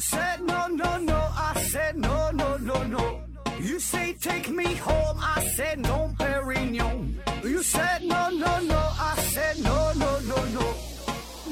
[0.00, 3.20] said no no no, I said no no no no.
[3.60, 7.16] You say take me home, I said no, Perignon.
[7.44, 10.74] You said no no no, I said no no no no,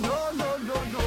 [0.01, 1.01] no no no no.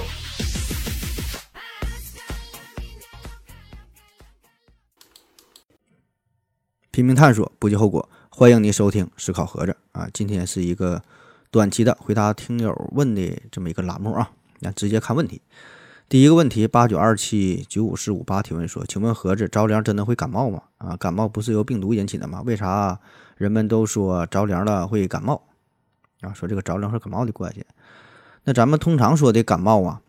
[6.91, 8.07] 拼命探索，不计后果。
[8.29, 10.07] 欢迎您收听《思考盒子》啊！
[10.13, 11.01] 今天是一个
[11.49, 15.41] 短期的回答听友问的这么一个栏目啊，那直接看问题。
[16.11, 20.61] 第一个问题，八九二七九五四五八提问说：“请问盒子，着凉真的会感冒吗？
[20.77, 22.41] 啊，感冒不是由病毒引起的吗？
[22.45, 22.99] 为啥
[23.37, 25.41] 人们都说着凉了会感冒？
[26.19, 27.65] 啊，说这个着凉和感冒的关系。
[28.43, 30.01] 那咱们通常说的感冒啊，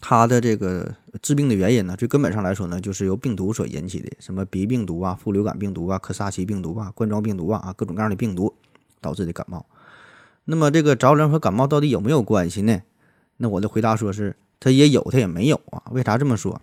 [0.00, 8.54] 它的这个致病的原因呢，最根本上来说呢，就是由病毒所引起的，什么鼻病毒啊、副流感病毒啊、科萨奇病毒啊、冠状病毒啊啊，各种各样的病毒
[9.00, 9.66] 导致的感冒。
[10.44, 12.82] 那么这个着凉和感冒到底有没有关系呢？
[13.38, 14.36] 那我的回答说是。
[14.60, 15.82] 它也有，它也没有啊？
[15.90, 16.60] 为啥这么说？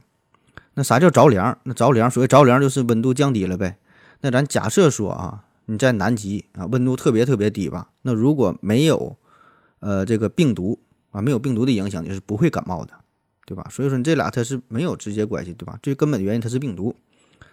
[0.74, 1.58] 那啥叫着凉？
[1.64, 3.78] 那着凉，所谓着凉就是温度降低了呗。
[4.22, 7.90] 那咱假设说啊，你在南极啊，温度特别特别低吧？
[8.02, 9.16] 那如果没有
[9.80, 10.78] 呃这个病毒
[11.12, 12.94] 啊，没有病毒的影响，你是不会感冒的，
[13.46, 13.66] 对吧？
[13.70, 15.80] 所以说你这俩它是没有直接关系，对吧？
[15.82, 16.94] 最根本的原因它是病毒。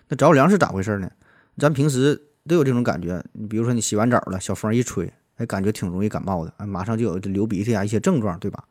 [0.09, 1.11] 那着凉是咋回事呢？
[1.57, 8.65] 咱平时都有这种感觉，你比如说你洗完澡了，小风一吹，哎，感觉挺容易感冒的，哎，马上就有流鼻涕啊一些症状，对吧？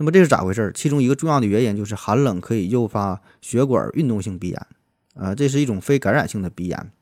[0.00, 0.70] 那么这是咋回事？
[0.74, 4.66] 其中一个重要的原因就是寒冷可以诱发血管运动性鼻炎，
[5.14, 6.92] 啊，这是一种非感染性的鼻炎，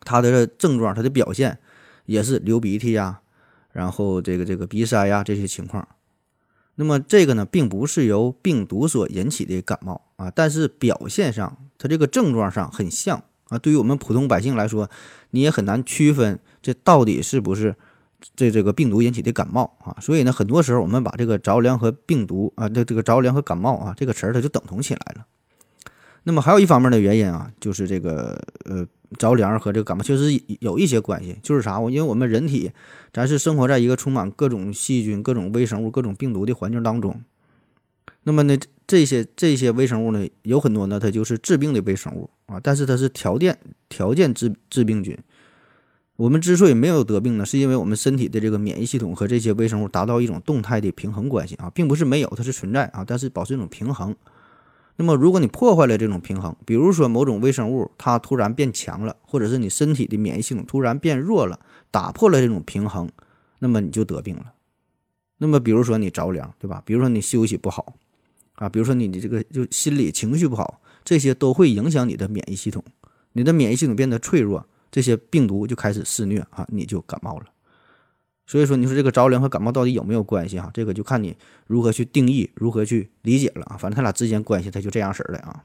[0.00, 1.58] 它的症状、它的表现
[2.06, 3.20] 也是流鼻涕呀，
[3.70, 5.86] 然后这个这个鼻塞呀这些情况。
[6.76, 13.58] 那么这个呢，并不是由病毒所引起的感冒啊，但是表现上它这个症状上很像啊。
[13.58, 14.88] 对于我们普通百姓来说，
[15.32, 17.76] 你也很难区分这到底是不是。
[18.34, 25.26] 这这个病毒引起的感冒啊，所以呢，很多时候我们把这个着凉和病毒啊，这这个着凉和感冒啊，这个词儿它就等同起来了。
[26.24, 28.84] 那么还有一方面的原因啊，就是这个呃
[29.16, 31.78] 着凉和这个感冒确实有一些关系，就是啥？
[31.82, 32.72] 因为我们人体
[33.12, 37.22] 咱是生活在一个充满各种细菌、各种微生物、各种病毒的环境当中。
[38.24, 43.56] 那么呢，这些这些微生物呢，有很多呢，它就是致病的微生物啊，但是它是条件
[43.88, 45.16] 条件致致病菌。
[46.16, 54.16] 我们之所以没有得病呢，是因为我们身体的这个免疫系统和这些微生物达到一种动态的平衡关系啊，并不是没有，它是存在啊，但是保持一种平衡。
[54.96, 61.60] 那么，如果你破坏了这种平衡，比如说某种微生物它突然变强了，或者是你身体的免疫系统突然变弱了，
[61.90, 63.10] 打破了这种平衡，
[63.58, 64.54] 那么你就得病了。
[65.36, 66.82] 那么，比如说你着凉，对吧？
[66.86, 67.94] 比如说你休息不好
[68.54, 72.82] 啊，比如说你的这个就心理情绪不好，这些都会影响你的免疫系统，
[73.34, 74.66] 你的免疫系统变得脆弱。
[74.96, 77.44] 这些病毒就开始肆虐啊，你就感冒了。
[78.46, 80.70] 所以说，你说这个着凉和感冒到底有没有关系哈？
[80.72, 81.36] 这个就看你
[81.66, 83.76] 如何去定义，如何去理解了啊。
[83.76, 85.64] 反正他俩之间关系，他就这样式儿的啊。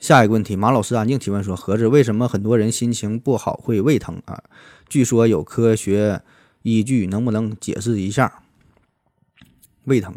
[0.00, 4.42] 下一个问题，马老师安静提问说：盒子为什么很多人心情不好会胃疼啊？
[4.88, 6.22] 据说有科学
[6.62, 8.42] 依据，能不能解释一下？
[9.84, 10.12] 胃疼，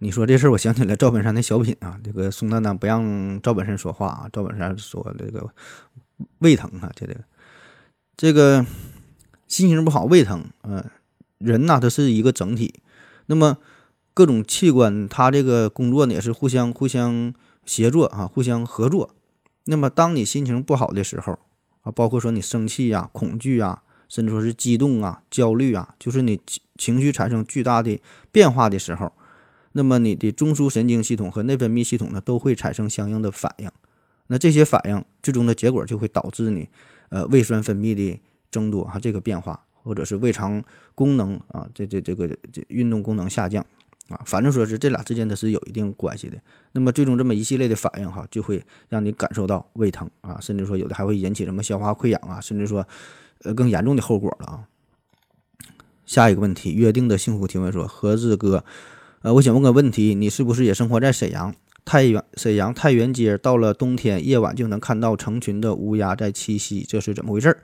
[0.00, 5.48] 你说这事儿，我想起来赵本山的小品啊，这个宋丹丹不让赵本山说话啊，赵本山说这个。
[6.38, 7.24] 胃疼啊，这个
[8.16, 8.66] 这个
[9.46, 10.84] 心情不好，胃疼，嗯，
[11.38, 12.74] 人呐，它是一个整体，
[13.26, 13.58] 那么
[14.14, 17.32] 各种器官它这个工作呢也是互相互相
[17.64, 19.14] 协作啊，互相合作。
[19.64, 21.38] 那么当你心情不好的时候
[21.82, 26.40] 啊，包括说你生气呀、恐惧啊，甚至说是激动啊、焦虑啊，就是你
[26.76, 28.00] 情绪产生巨大的
[28.32, 29.12] 变化的时候，
[29.72, 33.70] 那么你的中枢神经系统和内分泌系统呢都会产生相应的反应。
[34.28, 36.68] 那这些反应最终的结果就会导致你，
[37.08, 40.62] 呃，胃酸分泌的增多哈，这个变化，或者是胃肠
[40.94, 43.64] 功能啊，这这这个这运动功能下降
[44.08, 46.36] 啊，反正说是这俩之间它是有一定关系的。
[46.72, 52.86] 那么最终这么一系列的反应哈，就会让你感受到胃疼啊，甚至说有的还会引起什么消化溃疡啊，甚至说
[53.42, 54.68] 呃更严重的后果了啊。
[56.04, 58.64] 下一个问题，约定的幸福提问说：何志哥，
[59.20, 61.54] 呃，我想问个问题，你是不是也生活在沈阳？
[61.88, 67.56] 太原沈阳太原街，到了冬天夜晚就能看到成群的乌鸦在栖息，这是怎么回事？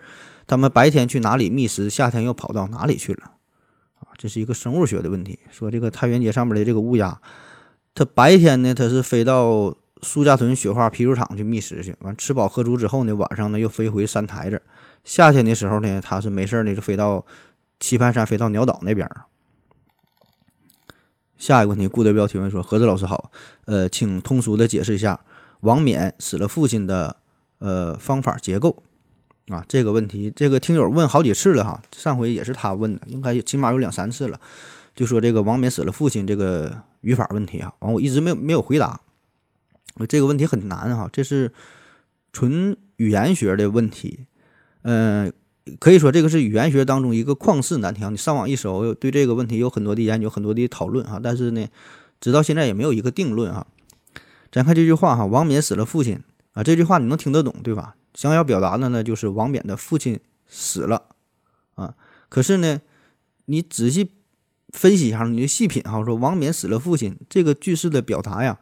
[0.46, 1.90] 它们白天去哪里觅食？
[1.90, 3.32] 夏天又跑到哪里去了？
[4.00, 5.38] 啊，这是一个生物学的问题。
[5.50, 7.20] 说这个太原街上面的这个乌鸦，
[7.94, 14.62] 它白天呢，它是飞到苏家屯雪花啤酒厂去觅食去，完吃饱喝足之后呢，晚上呢又飞回山台子。
[15.04, 17.22] 夏天的时候呢，它是没事呢就飞到
[17.78, 19.06] 棋盘山，飞到鸟岛那边。
[21.36, 23.30] 下一个问题，顾德彪提问说：“何子老师好，
[23.66, 25.20] 呃，请通俗的解释一下
[25.60, 27.16] 王冕死了父亲的
[27.58, 28.82] 呃方法结构
[29.48, 34.40] 啊。”这个问题，这个听友问好几次了哈，上回也是他问的，应该起码有两三次了。
[34.94, 39.00] 就说这个王冕死了父亲这个语法问题啊，完我一直没有没有回答，
[40.08, 41.52] 这个问题很难哈，这是
[42.32, 44.26] 纯语言学的问题，
[44.82, 45.32] 嗯。
[45.80, 48.10] 可以说这个是语言学当中一个旷世难题啊。
[48.10, 51.18] 你上网一搜，对这个问题有很多的研究，很多的讨论哈。
[51.22, 51.66] 但是呢，
[52.20, 53.66] 直到现在也没有一个定论哈。
[54.52, 56.20] 咱看这句话哈，王冕死了父亲
[56.52, 57.96] 啊，这句话你能听得懂对吧？
[58.12, 61.02] 想要表达的呢，就是王冕的父亲死了
[61.74, 61.94] 啊。
[62.28, 62.82] 可是呢，
[63.46, 64.10] 你仔细
[64.68, 68.60] 分析一下，你就细品哈，说王冕死了父亲这个句式的表达呀，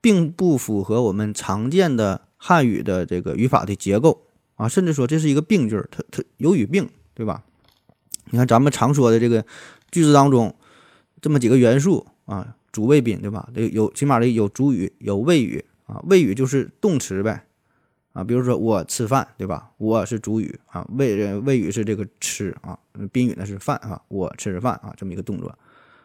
[0.00, 4.26] 并不符合我们常见的汉语的这个语法的结构。
[4.62, 7.42] 啊，甚至说这是一个病句儿，它它有语病，对吧？
[8.30, 9.44] 你看咱们常说的这个
[9.90, 10.54] 句子当中，
[11.20, 13.50] 这么几个元素啊，主谓宾，对吧？
[13.52, 16.00] 得有起码得有主语，有谓语啊。
[16.04, 17.44] 谓语就是动词呗，
[18.12, 19.72] 啊，比如说我吃饭，对吧？
[19.78, 22.78] 我是主语啊，谓谓语是这个吃啊，
[23.10, 25.58] 宾语呢是饭啊，我吃着饭啊，这么一个动作。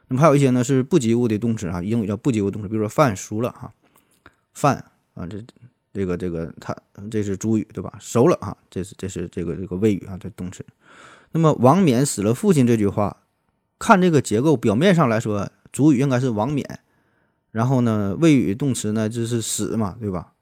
[0.08, 3.72] 那么还有一些呢是不及物的动词啊，英语叫不及物动词，比如说饭熟了哈，
[4.52, 4.84] 饭
[5.14, 5.46] 啊这。
[5.98, 6.78] 这个这个，它
[7.10, 7.92] 这是主语对吧？
[8.00, 10.64] 熟了啊，这是这是这个这个谓语啊，这动词。
[11.32, 13.18] 那么王冕死了父亲这句话，
[13.80, 16.82] 看这个结构，表面上来说，主语应该是王冕，
[17.50, 20.34] 然后呢，谓语动词呢就是死嘛，对吧？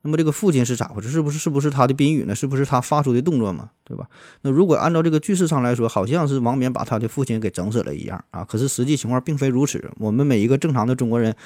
[0.00, 1.10] 那么这个父亲是咋回事？
[1.10, 2.34] 是不是是不是他的宾语呢？
[2.34, 3.68] 是不是他发出的动作嘛？
[3.84, 4.08] 对吧？
[4.40, 8.42] 那如果按照这个句式上来说，好像是王冕把他的父亲给整死了一样啊。
[8.42, 9.92] 可是实际情况并非如此。
[9.98, 11.36] 我们每一个正常的中国人。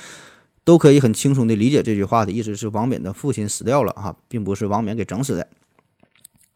[0.67, 5.47] 都可以很轻松地理解这句话的意思是王冕的父亲死掉了哈，并不是王冕给整死的。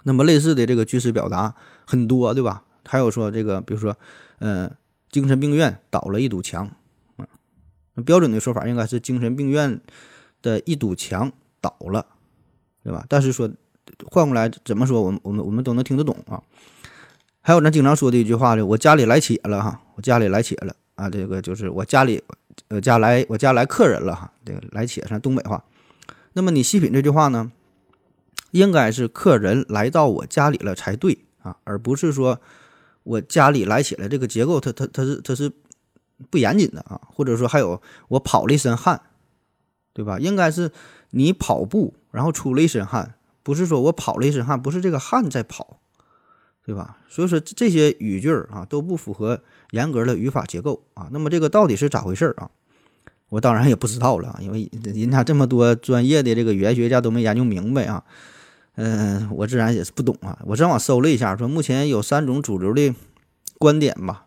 [0.02, 1.54] 那么类似的这个句式表达
[1.86, 2.64] 很多，对吧？
[2.84, 3.96] 还有说这个，比如说，
[4.40, 4.68] 呃，
[5.12, 6.68] 精神病院倒了一堵墙，
[7.18, 7.28] 啊，
[8.04, 9.80] 标准的说法应该是精神病院
[10.42, 11.30] 的一堵墙
[11.60, 12.04] 倒了，
[12.82, 13.06] 对吧？
[13.08, 13.48] 但是说
[14.10, 16.42] 换过来怎么说，我们我们我们都能听得懂啊。
[17.42, 22.20] 还有咱经常说的一句话呢，我家里来且了哈，我家里来且了啊，这个就是我家里。
[22.70, 25.64] 呃，家来我家来客人了哈，这个来且是东北话。
[26.34, 27.50] 那么你细品这句话呢，
[28.52, 32.40] 应该是客人来到我家里了才对啊，而不是说
[33.02, 34.08] 我家里来且了。
[34.08, 35.50] 这个结构它它它是它是
[36.30, 39.02] 不严谨的啊，或者说还有我跑了一身汗，
[39.92, 40.20] 对吧？
[40.20, 40.70] 应该是
[41.10, 45.80] 你跑步然后出了一身汗，不是说我跑了一身汗，不是这个汗在跑，
[46.64, 46.98] 对吧？
[47.08, 51.08] 所以说这些语句啊都不符合严格的语法结构啊。
[51.10, 52.48] 那么这个到底是咋回事啊？
[53.30, 58.04] 我当然也不知道了，因为人家这么多专业的这个语言学家都没研究明白啊。
[58.74, 60.38] 嗯，我自然也是不懂啊。
[60.44, 62.92] 我上网搜了一下，说目前有三种主流的
[63.56, 64.26] 观点吧，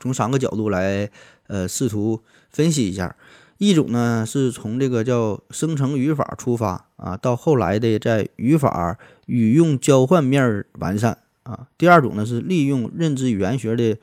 [0.00, 1.08] 从三个角度来
[1.46, 2.20] 呃试图
[2.50, 3.14] 分析一下。
[3.58, 11.68] 一种呢是从这个叫生成语法出发啊，到后来的在语法语用交换面完善啊。
[11.78, 13.96] 第二种呢是利用认知语言学的。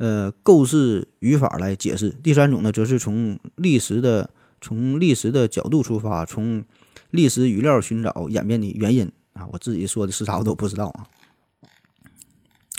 [0.00, 2.08] 呃，构式语法来解释。
[2.08, 6.64] 第三种呢，则是从历史的从历史的角度出发，从
[7.10, 9.46] 历史语料寻找演变的原因啊。
[9.52, 11.04] 我自己说的是啥，我都不知道啊。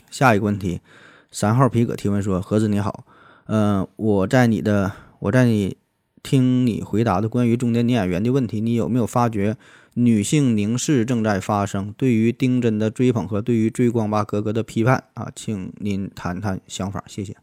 [0.09, 0.81] 下一个问题，
[1.29, 3.05] 三号皮革提问说：“盒子你好，
[3.45, 5.77] 嗯，我在你的我在你
[6.23, 9.57] 听你回答的关于中年女演员的问题，你有没有发觉？”
[9.95, 17.35] 女性凝视正在发生，对于丁真的追捧和对于追光吧哥哥的批判啊，请您谈谈想法，谢谢。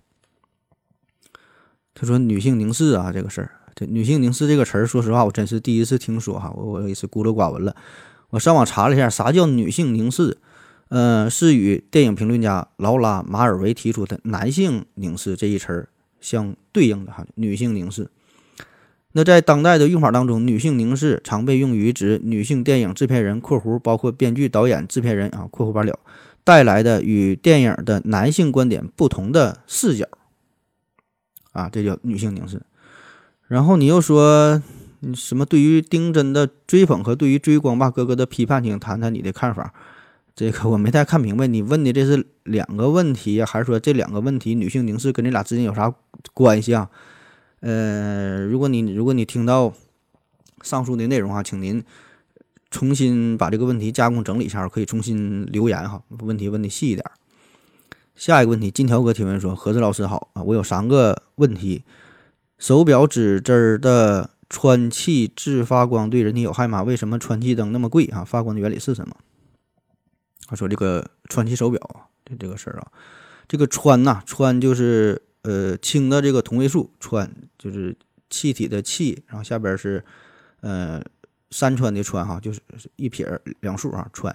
[1.94, 7.76] 他说女性凝视啊，这个事儿，这女性凝视这个词儿，说实话，我真是第一次听说哈，我我也是孤陋寡闻了。
[8.30, 10.38] 我上网查了一下，啥叫女性凝视？
[10.88, 18.11] 呃，是与电影评论家劳拉马尔维提出的男性凝视这一词儿相对应的哈，女性凝视。
[19.12, 25.98] 那在当代的用法当中，女性凝视常被用于指女性电影制片人（括弧包括编剧、导演、制片人啊）（括弧完了）
[26.44, 30.06] 带来的与电影的男性观点不同的视角
[31.52, 32.62] 啊，这叫女性凝视。
[33.46, 34.62] 然后你又说
[35.14, 39.72] 什么对于丁真的追捧和对于追光吧哥哥的批判，请谈谈你的看法。
[40.36, 45.92] 这个我没太看明白，你问的这是两个问题呀，还是说这两个问题女性凝视跟这俩之间有啥
[46.34, 46.90] 关系啊？
[47.60, 49.74] 呃，如果你如果你听到
[50.62, 51.82] 上述的内容哈，请您
[52.70, 56.02] 重新把这个问题加工整理一下，可以重新留言哈。
[56.20, 57.04] 问题问的细一点。
[58.14, 61.82] 下一个问题，金条哥提问说：“何子老师好啊，我有三个问题。
[62.58, 66.82] 手表指针的穿气致发光对人体有害吗？
[66.82, 68.24] 为什么穿气灯那么贵啊？
[68.24, 69.16] 发光的原理是什么？”
[70.46, 71.80] 他说：“这个穿气手表，
[72.24, 72.88] 这这个事儿啊，
[73.46, 77.28] 这个穿呐，穿就是。”呃，氢的这个同位素氚
[77.59, 77.97] 就是
[78.28, 80.04] 气体的气，然后下边是
[80.61, 81.02] 呃
[81.50, 82.61] 三氚的氚哈，就是
[82.97, 84.35] 一撇两竖啊氚。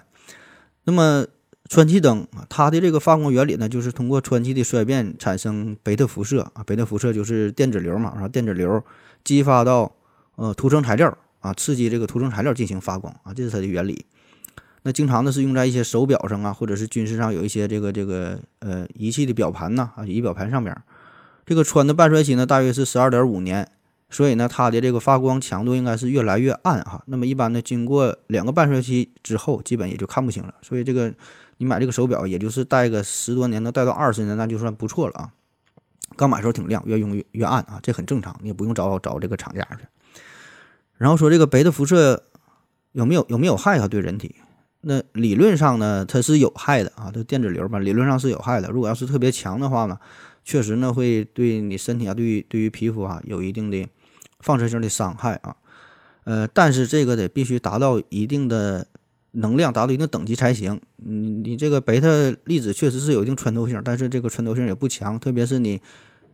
[0.84, 1.26] 那么
[1.68, 8.82] 氚气灯，它的这个发光原理呢，就是通过氚气的衰变产生贝塔辐射啊，贝塔辐射就是电子流嘛，然后电子流
[9.22, 9.94] 激发到
[10.36, 14.04] 呃涂层材料啊，刺激这个涂层材料进行发光啊，这是它的原理。
[14.82, 20.76] 那经常呢是用在一些手表上啊，或者是军事上有一些这个这个呃仪器的表盘呐啊仪表盘上面，
[21.46, 23.68] 这个穿的半衰期呢大约是十二点五年，
[24.10, 27.02] 所以呢它的这个发光强度应该是越来越暗哈。
[27.06, 30.54] 那么一般呢经过两个半衰期之后，基本也就看不清了。
[30.62, 31.12] 所以这个。
[31.58, 35.30] 你买这个手表，也就是戴个十多年，能戴到二十年，那就算不错了啊。
[36.16, 39.86] 刚买时候挺亮，越用越越暗啊，这很正常，你也不用找找这个厂家去。
[40.96, 42.24] 然后说这个贝塔辐射
[42.90, 43.86] 有没有有没有害啊？
[43.86, 44.34] 对人体？
[44.80, 48.68] 那理论上呢，它是有害的啊，这电子流嘛，理论上是有害的。
[48.70, 49.96] 如果要是特别强的话呢，
[50.44, 53.88] 确实呢会对你身体啊，对于对于皮肤啊有一定的
[54.40, 55.56] 放射性的伤害啊。
[56.24, 58.86] 呃，但是这个得必须达到一定的。
[59.36, 60.80] 能量达到一定等级才行。
[60.94, 62.06] 你你这个贝塔
[62.44, 65.18] 粒子确实是有一定穿透性，但是这个穿透性也不强。
[65.18, 65.82] 特别是你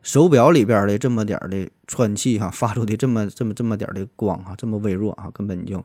[0.03, 5.83] 手表里边的这么点的穿气哈，发出的这么这么这么点的光哈，这么微弱啊，根本就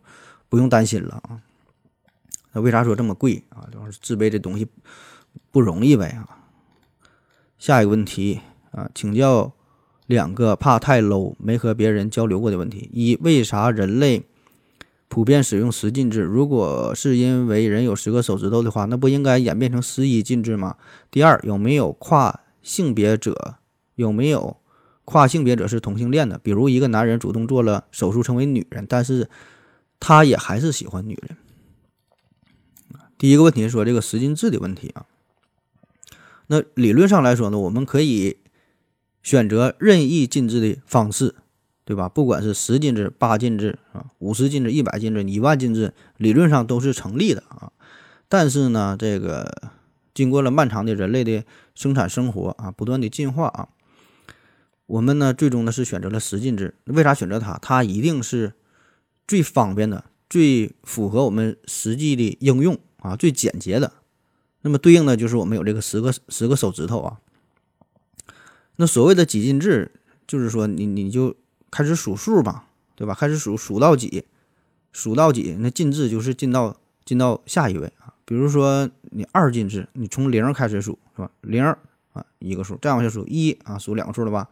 [0.50, 1.40] 不用担心了啊。
[2.52, 3.66] 那为啥说这么贵啊？
[3.72, 4.68] 就是制备这东西
[5.52, 6.35] 不容易呗啊。
[7.58, 9.54] 下一个问题啊，请教
[10.08, 14.24] 两个怕太 low 没和别人交流过的问题：一，为啥人类？
[15.08, 20.76] 普遍使用十进制，如果是因为人有十个手指头的话，那不应该演变成十一进制吗？
[21.10, 23.56] 第二，有没有跨性别者？
[23.96, 24.58] 有没有
[25.06, 26.38] 跨性别者是同性恋的？
[26.40, 29.30] 比如一个男人主动做了手术成为女人，但是
[30.00, 31.38] 他也还是喜欢女人。
[33.18, 35.06] 第一个问题说这个十进制的问题啊，
[36.48, 38.38] 那理论上来说呢，我们可以
[39.24, 41.36] 选择任意进制的方式。
[41.88, 42.10] 对吧？
[42.10, 47.72] 不管是十进制、八进制啊，五十进制、一百进制、一万进制，理论上都是成立的啊。
[48.28, 49.70] 但是呢，这个
[50.12, 51.44] 经过了漫长的人类的
[51.76, 53.70] 生产生活啊，不断的进化啊，
[54.88, 56.74] 我们呢最终呢是选择了十进制。
[56.86, 57.60] 为啥选择它？
[57.62, 58.54] 它一定是
[59.28, 63.94] 最方便的、最符合我们实际的应用啊、最简洁的。
[64.66, 67.22] 那么对应的就是我们有这个十个十个手指头啊。
[68.76, 69.94] 那所谓的几进制，
[70.28, 71.34] 就是说你你就。
[71.72, 73.14] 开始数数吧，对吧？
[73.14, 74.24] 开始数，数到几，
[74.94, 78.14] 数到几，那进制就是进到进到下一位啊。
[78.24, 81.30] 比如说你二进制，你从零开始数，是吧？
[81.42, 81.66] 零
[82.14, 84.48] 啊，一个数，再往下数一啊，数两个数了吧？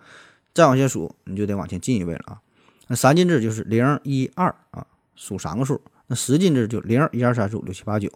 [0.53, 2.41] 再往下数，你就得往前进一位了啊。
[2.87, 5.79] 那三进制就是零一二啊，数三个数。
[6.07, 8.11] 那十进制就零一二三四五六七八九，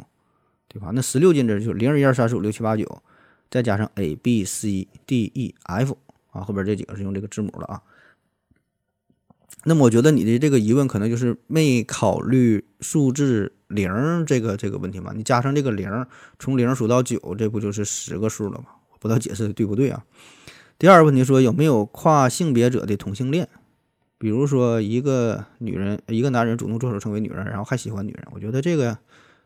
[0.77, 0.91] 对吧？
[0.93, 3.01] 那十六进制就是零一二三四五六七八九，
[3.49, 5.97] 再加上 A B C D E F
[6.29, 7.81] 啊，后边这几个是用这个字母的啊。
[9.63, 15.13] 那么我觉得你的这个疑问可能就是没考虑数字零这个这个问题嘛？
[15.15, 16.05] 你加上这个零，
[16.37, 18.65] 从零数到九，这不就是十个数了吗？
[18.91, 20.05] 我不知道解释的对不对啊？
[20.77, 23.49] 第二个问题说有没有跨性别者的同性恋？
[24.19, 28.97] 比如说一个女人，一个男人主动做手成为女人，然后还喜欢女人，我觉得这个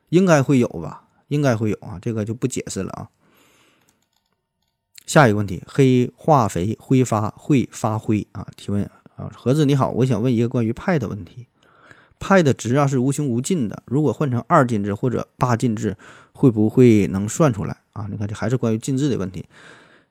[0.10, 1.08] 应该会有吧？
[1.32, 3.10] 应该会有啊，这个就不解释了啊。
[5.06, 8.46] 下一个问题，黑化肥挥发会发灰啊？
[8.56, 8.84] 提问。
[9.16, 11.46] 啊，盒子你好，我想问一个关于派的问题。
[12.20, 15.96] 派的值啊是无穷无尽的，如果换成二进制或者八进制，
[16.34, 18.08] 会不会能算出来啊？
[18.10, 19.46] 你看，这还是关于进制的问题。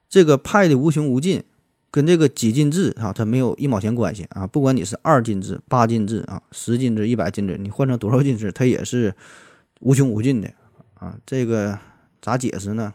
[0.09, 1.43] 这个派的无穷无尽
[1.91, 4.47] 跟这个几进制啊，它没有一毛钱关系啊。
[4.47, 9.15] 不管你是二进制、八进制啊、十进制、一百进制，你换成多少进制，它也是
[9.81, 10.53] 无穷无尽的
[11.01, 11.17] 啊。
[11.27, 11.77] 这个
[12.23, 12.95] 咋解释呢？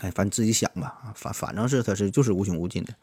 [0.00, 2.94] 哎，反正自己想吧啊，反反正是它是就是无穷无尽的。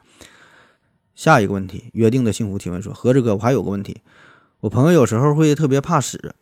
[1.14, 4.02] 下一个问题，约定的幸福提问说：何志哥，我还有个问题，
[4.60, 6.34] 我朋友有时候会特别怕死，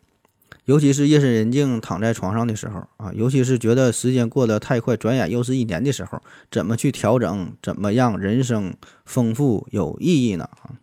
[0.65, 8.75] 尤其是夜深人静躺在床上的时候啊，尤其是觉得时间过得太快，转眼又是一年的时候，怎么去调整，怎么样人生
[9.05, 10.49] 丰富有意义呢？
[10.62, 10.75] 啊，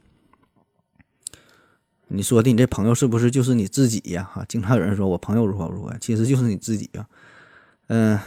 [2.07, 4.29] 你说的你这朋友是不是就是你自己呀？
[4.31, 7.07] 哈，经常有人说我朋友如何如何，其实就是你自己呀。
[7.88, 8.19] 嗯，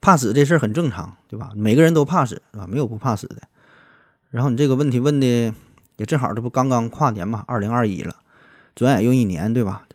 [0.00, 1.50] 怕死这事儿很正常，对吧？
[1.54, 2.66] 每个人都怕死，是吧？
[2.66, 3.42] 没有不怕死的。
[4.30, 5.54] 然后你这个问题问的
[5.96, 8.16] 也正好，这不刚刚跨年嘛，二零二一了，
[8.74, 9.86] 转眼又一年，对吧？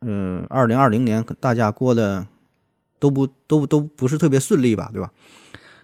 [0.00, 2.26] 嗯，二零二零年大家过的
[2.98, 5.12] 都不都都不是特别顺利吧，对吧？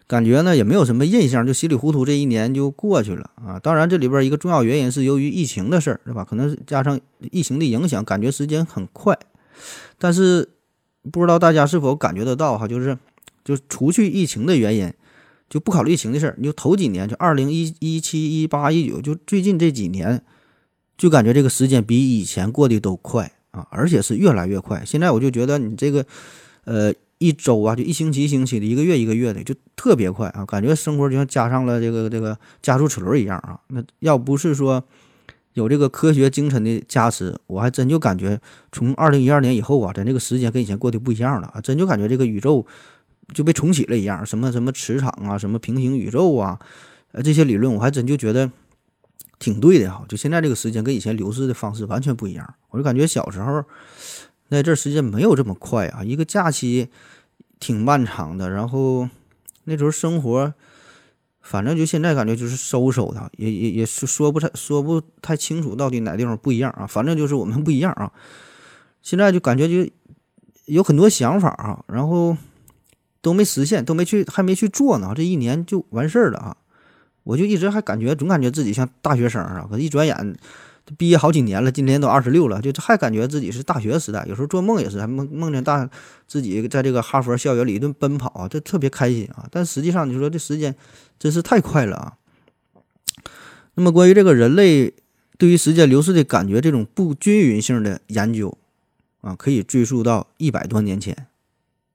[0.07, 3.59] 感觉呢也没有什么印象，就稀里糊涂这一年就过去了啊。
[3.59, 6.25] 当然这里边一个重要原因是由于疫情的事儿，对吧？
[6.25, 9.19] 可能是加上疫情的影响，感觉时间很快。
[9.99, 10.49] 但是
[11.11, 12.97] 不知道大家是否感觉得到哈，就是
[13.45, 14.93] 就除去疫情的原因。
[15.49, 20.21] 就不考虑疫情的事儿，你就头几年，就二零一一七、一八、一九，就最近这几年，
[20.99, 24.83] 就感觉这个时间比以前过得都快啊，而且是越来越快。
[24.85, 26.05] 现在我就觉得你这个，
[26.65, 33.59] 呃，一周啊，就一星期一星期的，一个月一个月的，就特别快啊，感觉生活就像加上了这个这个加速齿轮一样啊。
[33.69, 34.85] 那要不是说
[35.55, 38.39] 有这个科学精神的加持，我还真就感觉
[38.71, 42.67] 从二零一二年以后啊，咱这个时间跟以前过得不一样了啊，真就感觉这个宇宙
[43.33, 46.59] 就被重启了一样，什么什么磁场啊，什么平行宇宙啊，
[47.13, 48.51] 呃，这些理论我还真就觉得
[49.39, 50.05] 挺对的哈。
[50.07, 53.65] 就现在这个时间跟以前流逝的方式完全不一样，我就感觉小时候。
[54.49, 56.89] 那阵时间没有这么快啊，一个假期
[57.59, 59.09] 挺漫长的，然后
[59.65, 60.55] 那时候生活，
[61.41, 68.13] 反正就现在感觉就是收收的，也也也是说不太说不太清楚到底哪地方不一样啊，反正就是我们不一样啊。
[69.03, 69.91] 现在就感觉就
[70.67, 72.37] 有很多想法啊，然后
[73.21, 76.57] 都没实现，都没去还没去做呢，这一年就完事儿了啊。
[77.25, 80.37] 我就一直还感觉总感觉自己像大学生啊，可一转眼。
[80.97, 84.25] 毕业好几年了，今年都二十六了，就还感觉自己是大学时代。
[84.29, 85.89] 有时候做梦也是，还梦梦见大
[86.29, 89.49] 自己在这个哈佛校园里一顿奔跑啊，这特别开心啊。
[89.51, 90.77] 但实际上，你说这时间
[91.19, 92.13] 真是太快了啊。
[93.75, 94.95] 那么，关于这个人类
[95.37, 98.57] 对于时间流逝的感觉这种不均匀性的研究
[99.23, 101.27] 啊，可以追溯到一百多年前，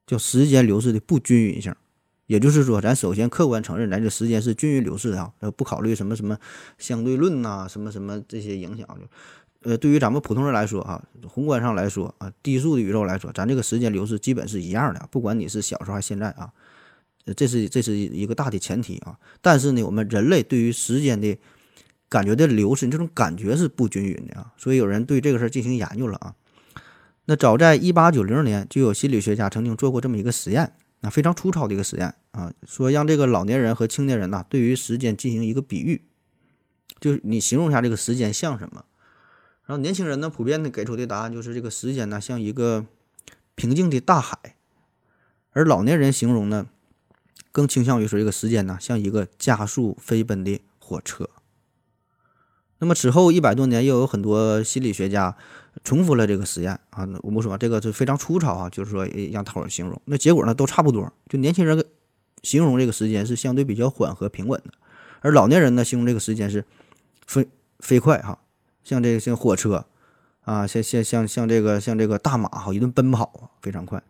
[0.06, 1.74] 叫时间流逝的不均匀性。
[2.32, 6.38] 也就是说，咱首先客观承认，咱这时间是均匀流逝的啊，呃，不考虑什么什么
[6.78, 8.88] 相对论呐，什么什么这些影响。
[9.64, 16.50] 呃，对于咱们普通人来说啊，宏观上来说啊，低速的宇宙来说，咱这个时间流逝基本是一样的，不管你是小时候还是现在啊，
[17.36, 19.20] 这是这是一个大的前提啊。
[19.42, 21.38] 但是呢，我们人类对于时间的
[22.08, 26.34] 感觉的流逝，这种感觉是不均匀的啊，所以有人对这个事儿进行研究了啊。
[27.26, 30.72] 那早在一八九零年，就有心理学家曾经做过这么一个实验。
[31.02, 36.04] 那非常粗糙的一个实验啊，说让这个老年人和青年人呐，对于时间进行一个比喻，
[37.00, 38.86] 就是你形容一下这个时间像什么。
[39.66, 42.86] 然后年轻人呢，普遍的给出的答案就是这个时间呢像一个
[43.56, 44.56] 平静的大海，
[45.52, 46.68] 而老年人形容呢，
[47.52, 51.30] 更倾向于说这个时间呢像一个加速飞奔的火车。
[52.84, 55.38] 那么此后一百多年，又有很多心理学家
[55.84, 57.08] 重复了这个实验啊。
[57.22, 61.14] 我们说这个是非常粗糙啊，就是说让大伙儿形容，那结果呢都差不多。
[61.30, 61.86] 就年轻人
[62.42, 64.72] 形容这个时间是相对比较缓和平稳的，
[65.20, 66.66] 而老年人呢形容这个时间是
[67.28, 68.40] 飞飞快哈，
[68.84, 69.86] 像这个像火车
[70.44, 74.02] 啊，像像像像这个像这个大马哈一顿奔跑啊，非常快。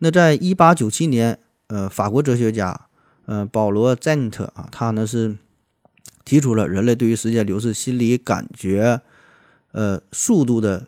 [0.00, 2.82] 那在一八九七年，呃，法国哲学家
[3.24, 5.38] 呃保罗·赞特啊，他呢是。
[6.28, 9.00] 提出了人类对于时间流逝心理感觉，
[9.72, 10.86] 呃，速度的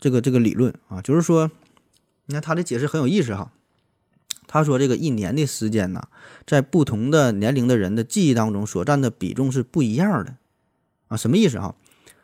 [0.00, 1.52] 这个这个理论啊，就是说，
[2.26, 3.52] 你看他的解释很有意思哈。
[4.48, 6.08] 他说这个一年的时间呢，
[6.44, 10.34] 在不同的年龄的人的记忆当中所占的比重是不一样的
[11.06, 11.16] 啊。
[11.16, 11.76] 什么意思哈？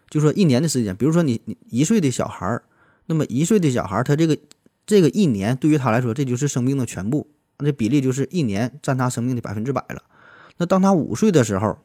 [0.08, 2.64] 就说一年的时间，比如说你你一岁的小孩儿，
[3.06, 4.36] 那么一岁的小孩儿他这个
[4.84, 10.02] 这个一年对于他来说这就是生命的全部，那比例就是一年占他生命的百分之百了。
[10.56, 11.78] 那当他五岁的时候，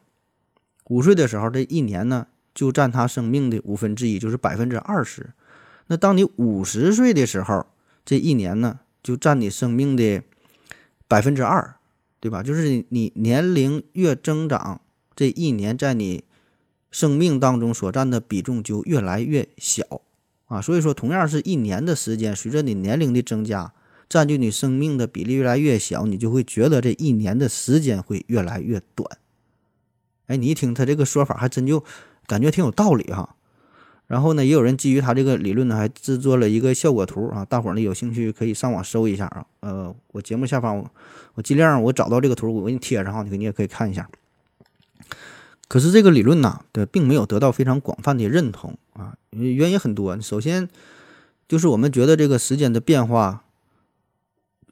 [0.88, 5.30] 五岁的时候，这一年呢就占他生命的五分之一，就是百分之二十。
[5.88, 7.66] 那当你五十岁的时候，
[8.04, 10.22] 这一年呢就占你生命的
[11.08, 11.76] 百分之二，
[12.20, 12.42] 对吧？
[12.42, 14.80] 就是你年龄越增长，
[15.14, 16.24] 这一年在你
[16.90, 20.02] 生命当中所占的比重就越来越小
[20.46, 20.60] 啊。
[20.60, 23.72] 所以说，同样是一年的时间，随着你年龄的增加，
[24.08, 29.18] 占据你生命的比例越来越小，你就会觉得这一年的时间会越来越短。
[30.26, 31.82] 哎，你一听他这个说法，还真就
[32.26, 33.34] 感觉挺有道理哈。
[34.06, 37.44] 然后呢，也有人基于他这个理论呢，还制作了一个效果图啊。
[37.44, 39.46] 大伙儿呢有兴趣可以上网搜一下啊。
[39.60, 40.90] 呃，我节目下方我
[41.34, 44.08] 我尽量我找到这个图，我给你贴上哈，你你也可以看一下。
[45.68, 49.16] 可是这个理论呢，对，并没有得到非常广泛的认同啊。
[49.30, 50.68] 原因很多，首先
[51.48, 53.42] 就是我们觉得这个时间的变化。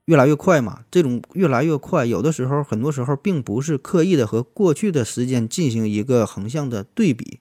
[0.07, 7.41] 越来越快嘛，这种越来越快，有的时候，很多时候并不是刻意的和过去的时间进行一个横向的对比，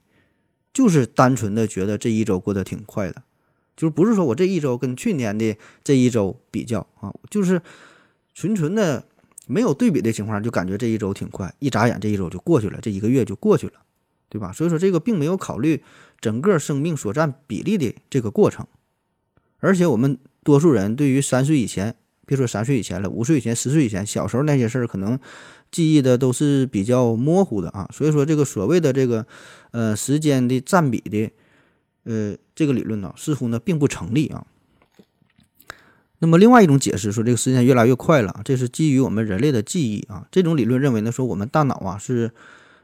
[0.72, 3.22] 就是单纯的觉得这一周过得挺快的，
[3.76, 7.60] 就是不是说我这一周跟去年的这一周比较啊，就是
[8.32, 9.04] 纯纯的
[9.46, 13.74] 没有对比的情况，就感觉这一周挺快，一眨眼这一周就过去了，这一个月就过去了，
[14.30, 14.50] 对吧？
[14.52, 15.82] 所以说这个并没有考虑
[16.18, 18.66] 整个生命所占比例的这个过程，
[19.58, 21.96] 而且我们多数人对于三岁以前。
[22.26, 25.18] 别说三岁以前了，五岁以前、十岁以前，小时候那些事儿可能
[25.70, 27.88] 记忆的都是比较模糊的啊。
[27.92, 29.26] 所以说，这个所谓的这个
[29.72, 31.30] 呃时间的占比的
[32.04, 34.46] 呃这个理论呢，似乎呢并不成立啊。
[36.20, 40.26] 那么另外一种解释说，这个时间越来越快了，这是基于我们人类的记忆啊。
[40.30, 42.30] 这种理论认为呢，说我们大脑啊是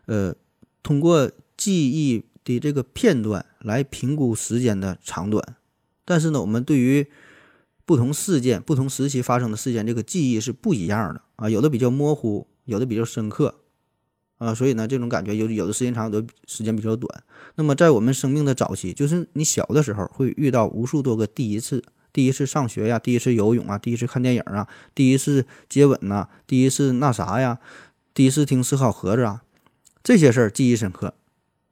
[0.06, 0.34] 呃
[0.82, 5.56] 通过记忆的这个片段来评估时间的长短，
[6.04, 7.06] 但是呢，我们对于
[7.90, 13.62] 不同事件、不同时期发生的事件，这个记忆是不一样的啊，有的比较模糊，有的比较深刻
[14.38, 17.24] 啊，所以呢，这种感觉有有的时间长，有的时间比较短。
[17.56, 27.58] 那么在我们生命的早期，就是你小的时候会遇到无数多个第一次，第一次上学呀，第一次游泳啊，第一次看电影啊，第一次接吻呐，第一次那啥呀，
[28.14, 29.42] 第一次听思考盒子啊，
[30.04, 31.14] 这些事儿记忆深刻。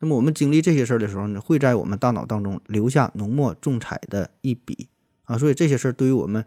[0.00, 4.88] 那么我们经历这些事儿的时候呢，会在我们大脑当中留下浓墨重彩的一笔
[5.28, 6.44] 啊，所以这些事儿对于我们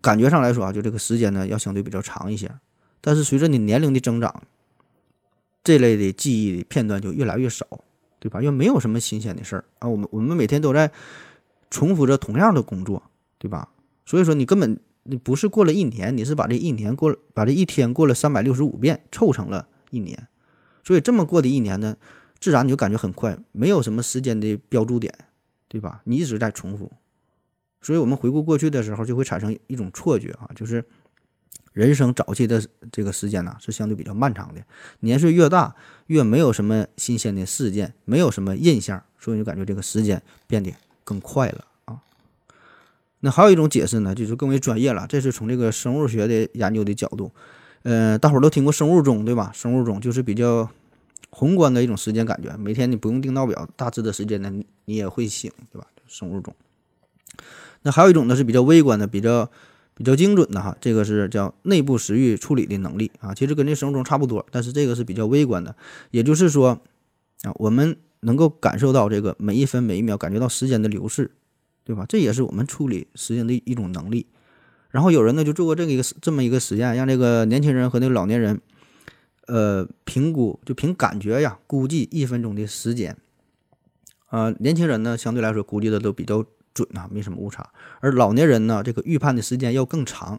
[0.00, 2.48] 感觉上来说啊，就这个时间呢要相对比较长一些。
[3.00, 4.42] 但是随着你年龄的增长，
[5.64, 7.66] 这类的记忆的片段就越来越少，
[8.20, 8.40] 对吧？
[8.40, 10.92] 因为没有什么新鲜的事儿啊，我们我们每天都在
[11.70, 13.02] 重复着同样的工作，
[13.38, 13.68] 对吧？
[14.04, 20.28] 所以说你根本你不是过了一年，你是把这一年过，把这一天过了三百六十五遍，凑成了一年。
[20.84, 21.96] 所以这么过的一年呢？
[22.38, 25.12] 自然你就感觉很快，没有什么时间的标注点，
[25.68, 26.02] 对吧？
[26.04, 26.92] 你一直在重复，
[27.86, 30.84] 所以我们回顾过去的时候，就会产生一种错觉啊，就是
[31.72, 34.60] 人生早期的这个时间呢是相对比较漫长的。
[34.98, 35.76] 年岁越大，
[36.08, 42.02] 越没有什么新鲜的事件，没有什么印象，所以就感觉这个时间变得更快了啊。
[43.20, 47.30] 那还有一种解释呢，就是更为专业了，这是从这个生物学的研究的角度，
[47.84, 49.52] 呃，大伙儿都听过生物钟对吧？
[49.54, 50.68] 生物钟就是比较。
[51.30, 54.50] 宏观的一种时间感觉，每天你不用定闹表，大致的时间呢，
[54.86, 55.86] 你也会醒，对吧？
[56.06, 56.54] 生物钟。
[57.82, 59.50] 那还有一种呢是比较微观的，比较
[59.94, 65.74] 比较精准的哈，这个是叫内部食欲处理的能力啊，其实跟这生物钟差不多，但是这个是比较微观的，
[66.10, 66.80] 也就是说
[67.42, 71.30] 啊，我们能够感受到这个每一分每一秒，感觉到时间的流逝，
[71.84, 72.04] 对吧？
[72.08, 74.26] 这也是我们处理时间的一种能力。
[74.90, 78.60] 然后有人呢就做过这个一个这么一个实验，让这个年轻人和那个老年人。
[79.48, 83.16] 呃，评估就凭感觉呀，估计一分钟的时间。
[84.26, 86.44] 啊，年轻人呢相对来说估计的都比较
[86.76, 87.66] 准啊，没什么误差。
[88.00, 90.38] 而老年人呢，这个预判的时间要更长。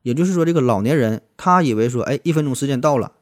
[0.00, 3.12] 也就是说，这个老年人他以为说，哎，一分钟时间到了，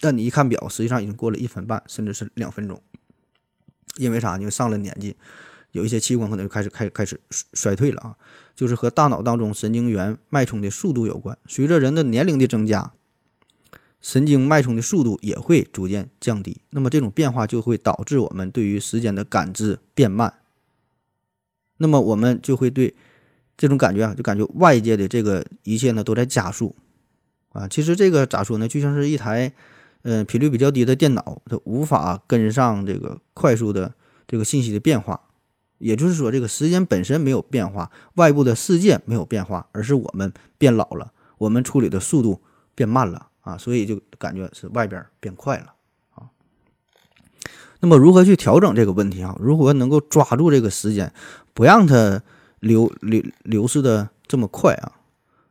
[0.00, 2.82] 但你一看表，实际上已经过了一分半，甚至是两分钟。
[3.96, 4.36] 因为啥？
[4.36, 5.16] 因为上了年纪，
[5.70, 7.18] 有一些器官可能就开始开开始
[7.54, 8.16] 衰退了啊，
[8.54, 11.38] 就是和大脑当中神经元脉冲的速度有关。
[11.46, 12.92] 随着人的年龄的增加。
[14.04, 20.34] 神经脉冲的速度也会逐渐降低，那么这种变化就会导致我们对于时间的感知变慢，
[21.78, 22.94] 那么我们就会对
[23.56, 26.74] 这种感觉啊，就感觉外界的这个一切呢都在加速
[27.50, 27.68] 啊。
[27.68, 28.68] 其实这个咋说呢？
[28.68, 29.52] 就像是一台
[30.02, 33.94] 嗯频率比较低的电脑，它无法跟上这个快速的
[34.26, 35.20] 这个信息的变化。
[35.78, 42.40] 也就是说，这个时间本身没有变化，外部的世界没有变化，而是我们变老了，我们处理的速度
[42.74, 43.28] 变慢了。
[43.40, 45.74] 啊，所以就感觉是外边变快了。
[47.82, 49.36] 那么如何去调整这个问题啊？
[49.40, 51.12] 如何能够抓住这个时间，
[51.52, 52.22] 不让它
[52.60, 54.92] 流流流逝的这么快啊？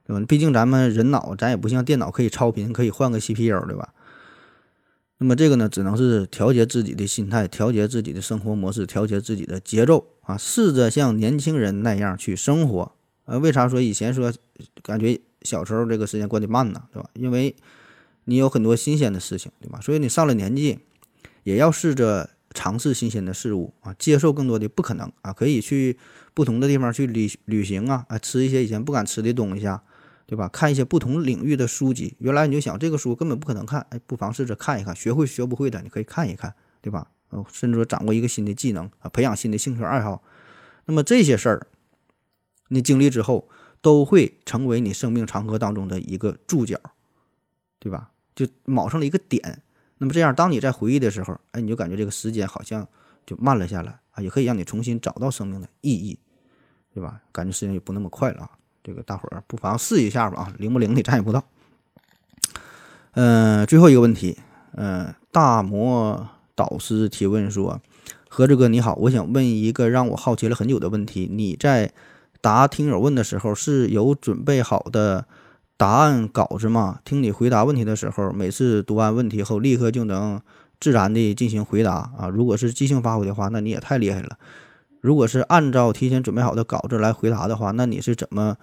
[0.08, 0.26] 对吧？
[0.26, 3.94] 毕竟咱们人脑，咱也不像电脑可以超频，可以换个 CPU，对吧？
[5.18, 12.92] 那么这个呢，只能是调节自己的心态，调节自己的生活模式，调节自己的节奏啊，试着像年轻人那样去生活。
[13.26, 14.34] 呃，为啥说以前说
[14.82, 16.82] 感觉小时候这个时间过得慢呢？
[16.94, 17.10] 对吧？
[17.14, 17.56] 因为
[18.24, 19.80] 你有很多新鲜的事情，对吧？
[19.82, 20.80] 所以你上了年纪，
[21.44, 25.98] 也要试着尝试新鲜的事物啊，接受更多的不可能啊，可以去
[26.34, 29.84] 不同的地方去旅旅行啊，啊，吃一些以前不敢吃的东西啊，
[30.26, 30.48] 对吧？
[30.48, 37.08] 看一些不同领域的书籍，原来你就想这个书根本不可能看，哎，不妨试着看一看，学会学不会的你可以看一看，对吧？
[37.52, 40.22] 甚至说掌握一个新的技能啊，培养新的兴趣爱好，
[40.86, 41.68] 那么这些事儿，
[42.68, 43.48] 你经历之后，
[43.82, 46.80] 都会成为你生命长河当中的一个注脚。
[47.84, 48.12] 对吧？
[48.36, 49.64] 就卯上了一个点，
[50.02, 52.88] 那么这样，当你在回忆的时候，哎，你就感觉这个时间好像
[53.24, 56.18] 就慢了下来啊，也可以让你重新找到生命的意义，
[56.92, 57.22] 对吧？
[57.32, 58.50] 感觉时间也不那么快了啊。
[58.84, 61.44] 这个大伙儿不妨试一下吧啊，灵不灵的咱也不知道。
[63.12, 64.40] 嗯，最后一个问题，
[64.74, 67.80] 嗯，大魔导师提问说：
[68.28, 71.94] 何志哥你好，我想问一个让我好奇了很久的问题，你在
[72.42, 75.28] 答听友问的时候是有准备好的？
[75.82, 80.40] 答案稿子嘛，听你回答问题的时候，每次读完问题后，立刻就能
[80.80, 82.30] 自然的进行回答啊。
[82.32, 84.38] 如果是即兴发挥的话，那你也太厉害了。
[85.00, 88.58] 如果是按照提前准备好的稿子来回答的话，那你是怎么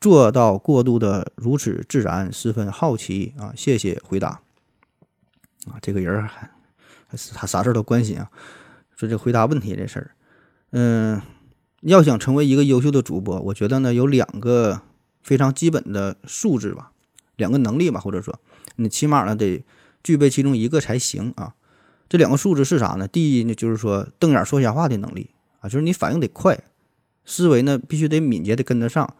[0.00, 2.32] 做到过渡的如此自然？
[2.32, 4.40] 十分好奇啊，谢谢回答。
[5.66, 6.50] 啊，这个人还
[7.06, 8.30] 还是他啥事都关心啊。
[8.96, 10.10] 说这回答问题这事儿，
[10.70, 11.20] 嗯，
[11.82, 14.80] 要想成为一个优秀的主播，我觉得呢有两个。
[15.24, 16.92] 非常基本的素质吧，
[17.34, 18.38] 两个能力吧，或者说
[18.76, 19.64] 你起码呢得
[20.04, 21.54] 具备其中一个才行啊。
[22.08, 23.08] 这两个素质是啥呢？
[23.08, 26.62] 第一呢就是说瞪眼说瞎话的能力啊，就是你反应得快
[27.24, 29.16] 思维呢必须得敏捷的跟得上，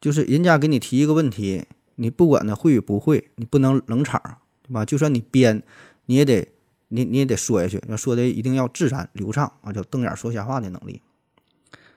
[0.00, 1.64] 就是人家给你提一个问题，
[1.96, 4.20] 你不管呢会与不会，你不能冷场，
[4.62, 4.84] 对吧？
[4.84, 5.62] 就算你编，
[6.06, 6.48] 你也得
[6.88, 11.02] 你你也得说下去，要说的一定要自然流畅啊，叫瞪眼说瞎话的能力。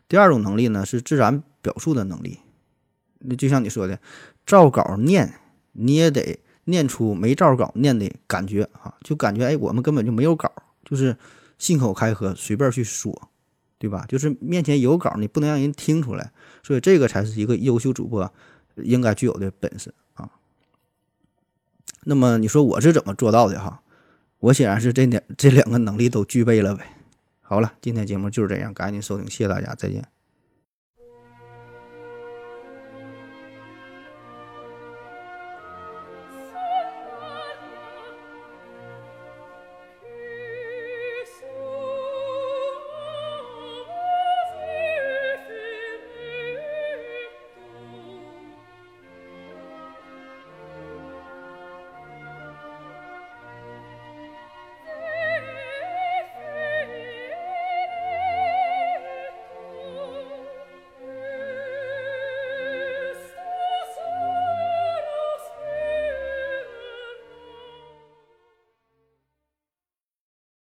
[0.09, 2.39] 第二种能力呢是自然表述的能力，
[3.37, 3.99] 就像你说的，
[4.45, 5.33] 照稿念，
[5.73, 10.51] 你也得念出没照稿念的感觉啊，就感觉哎，我们根本就没有稿，
[10.83, 11.17] 就是
[11.57, 13.29] 信口开河，随便去说。
[13.79, 14.03] 对吧？
[14.09, 16.31] 就是面前有稿，你不能让人听出来，
[16.63, 18.33] 所以这个才是一个优秀主播
[18.77, 20.31] 应该具有的本事啊。
[22.05, 23.83] 那么你说我是怎么做到的哈？
[24.39, 26.87] 我显然是这两这两个能力都具备了呗。
[27.41, 30.03] 好了，今天节目就是这样，赶紧收听，谢谢大家，再见。